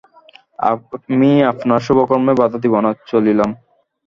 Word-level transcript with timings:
আমি 0.69 1.31
আপনার 1.51 1.79
শুভকর্মে 1.85 2.33
বাধা 2.39 2.57
দিব 2.63 2.73
না, 2.85 2.91
চলিলাম। 3.09 3.49